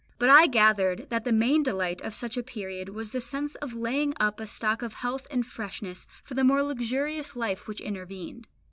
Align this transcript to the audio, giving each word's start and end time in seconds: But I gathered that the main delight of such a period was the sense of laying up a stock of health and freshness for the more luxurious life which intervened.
But 0.17 0.29
I 0.29 0.47
gathered 0.47 1.11
that 1.11 1.25
the 1.25 1.31
main 1.31 1.61
delight 1.61 2.01
of 2.01 2.15
such 2.15 2.35
a 2.35 2.41
period 2.41 2.89
was 2.89 3.11
the 3.11 3.21
sense 3.21 3.53
of 3.53 3.75
laying 3.75 4.15
up 4.19 4.39
a 4.39 4.47
stock 4.47 4.81
of 4.81 4.93
health 4.95 5.27
and 5.29 5.45
freshness 5.45 6.07
for 6.23 6.33
the 6.33 6.43
more 6.43 6.63
luxurious 6.63 7.35
life 7.35 7.67
which 7.67 7.81
intervened. 7.81 8.47